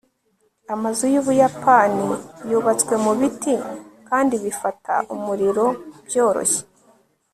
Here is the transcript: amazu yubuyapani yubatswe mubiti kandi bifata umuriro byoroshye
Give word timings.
amazu 0.73 1.03
yubuyapani 1.13 2.05
yubatswe 2.49 2.93
mubiti 3.05 3.53
kandi 4.09 4.35
bifata 4.43 4.93
umuriro 5.15 5.65
byoroshye 6.07 6.63